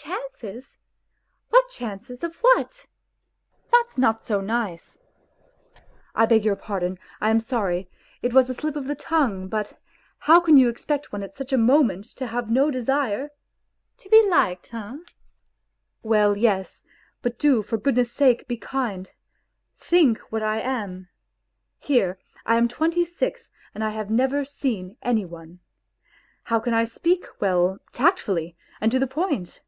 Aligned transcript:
"Chances! 0.10 0.78
What 1.50 1.68
chances 1.68 2.24
of 2.24 2.36
what? 2.36 2.86
That's 3.70 3.98
not 3.98 4.22
so 4.22 4.40
nice."" 4.40 4.98
I 6.16 6.24
beg 6.24 6.42
your 6.42 6.56
pardon, 6.56 6.98
I 7.20 7.28
am 7.28 7.38
sorry, 7.40 7.90
it 8.22 8.32
was 8.32 8.48
a 8.48 8.54
slip 8.54 8.76
of 8.76 8.86
the 8.86 8.94
tongue; 8.94 9.48
but 9.48 9.78
how 10.20 10.40
can 10.40 10.56
you 10.56 10.70
expect 10.70 11.12
one 11.12 11.22
at 11.22 11.32
such 11.32 11.52
a 11.52 11.58
moment 11.58 12.06
to 12.16 12.28
have 12.28 12.50
no 12.50 12.70
desire. 12.70 13.30
...""To 13.98 14.08
be 14.08 14.26
liked, 14.26 14.72
eh?"" 14.72 14.96
Well, 16.02 16.34
yes; 16.34 16.82
but 17.20 17.38
do, 17.38 17.60
for 17.60 17.76
goodness' 17.76 18.12
sake, 18.12 18.48
be 18.48 18.56
kind. 18.56 19.10
Think 19.78 20.16
what 20.32 20.42
I 20.42 20.60
am! 20.60 21.10
Here, 21.78 22.18
I 22.46 22.56
am 22.56 22.68
twenty 22.68 23.04
six 23.04 23.50
and 23.74 23.84
I 23.84 23.90
have 23.90 24.08
never 24.08 24.46
seen 24.46 24.96
any 25.02 25.26
one. 25.26 25.60
How 26.44 26.58
can 26.58 26.72
I 26.72 26.86
speak 26.86 27.26
well, 27.38 27.80
tactfully, 27.92 28.56
and 28.80 28.90
to 28.92 28.98
the 28.98 29.06
point 29.06 29.60